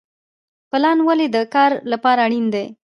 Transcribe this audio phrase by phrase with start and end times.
[0.69, 2.65] پلان ولې د کار لپاره اړین دی؟